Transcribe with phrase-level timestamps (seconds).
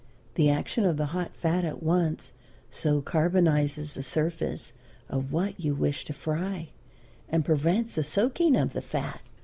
[0.33, 2.33] The action of the hot fat at once
[2.71, 4.73] so carbonizes the surface
[5.07, 6.69] of what you wish to fry,
[7.29, 9.21] and prevents the soaking of the fat.